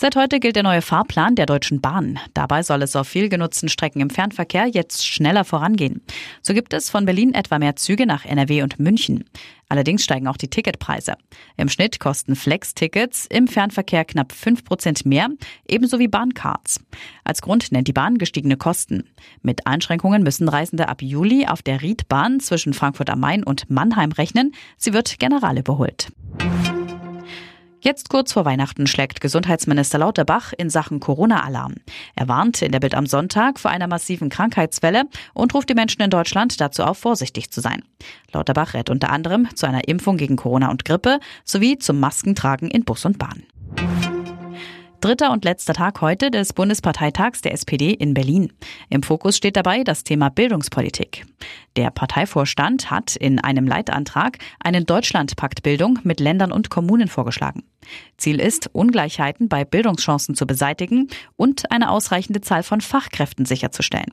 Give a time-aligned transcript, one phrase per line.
[0.00, 2.20] Seit heute gilt der neue Fahrplan der Deutschen Bahn.
[2.32, 6.02] Dabei soll es auf viel genutzten Strecken im Fernverkehr jetzt schneller vorangehen.
[6.40, 9.24] So gibt es von Berlin etwa mehr Züge nach NRW und München.
[9.68, 11.14] Allerdings steigen auch die Ticketpreise.
[11.56, 15.30] Im Schnitt kosten Flex-Tickets im Fernverkehr knapp 5 Prozent mehr,
[15.66, 16.78] ebenso wie Bahncards.
[17.24, 19.02] Als Grund nennt die Bahn gestiegene Kosten.
[19.42, 24.12] Mit Einschränkungen müssen Reisende ab Juli auf der Riedbahn zwischen Frankfurt am Main und Mannheim
[24.12, 24.54] rechnen.
[24.76, 26.12] Sie wird general überholt.
[27.80, 31.74] Jetzt kurz vor Weihnachten schlägt Gesundheitsminister Lauterbach in Sachen Corona-Alarm.
[32.16, 36.02] Er warnt in der Bild am Sonntag vor einer massiven Krankheitswelle und ruft die Menschen
[36.02, 37.82] in Deutschland dazu auf, vorsichtig zu sein.
[38.32, 42.84] Lauterbach rät unter anderem zu einer Impfung gegen Corona und Grippe sowie zum Maskentragen in
[42.84, 43.44] Bus und Bahn.
[45.00, 48.52] Dritter und letzter Tag heute des Bundesparteitags der SPD in Berlin.
[48.90, 51.24] Im Fokus steht dabei das Thema Bildungspolitik.
[51.76, 57.62] Der Parteivorstand hat in einem Leitantrag einen Deutschlandpakt Bildung mit Ländern und Kommunen vorgeschlagen.
[58.16, 64.12] Ziel ist, Ungleichheiten bei Bildungschancen zu beseitigen und eine ausreichende Zahl von Fachkräften sicherzustellen.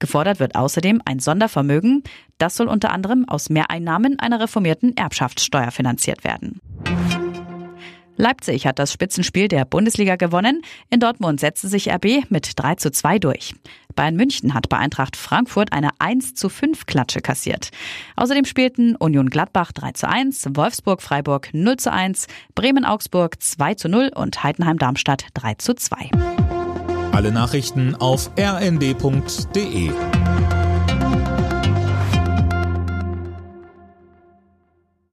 [0.00, 2.02] Gefordert wird außerdem ein Sondervermögen.
[2.36, 6.60] Das soll unter anderem aus Mehreinnahmen einer reformierten Erbschaftssteuer finanziert werden.
[8.20, 10.60] Leipzig hat das Spitzenspiel der Bundesliga gewonnen.
[10.90, 13.54] In Dortmund setzte sich RB mit 3 zu 2 durch.
[13.96, 17.70] Bayern München hat bei Eintracht Frankfurt eine 1 zu 5 Klatsche kassiert.
[18.16, 23.74] Außerdem spielten Union Gladbach 3 zu 1, Wolfsburg Freiburg 0 zu 1, Bremen Augsburg 2
[23.74, 26.10] zu 0 und Heidenheim Darmstadt 3 zu 2.
[27.12, 29.90] Alle Nachrichten auf rnd.de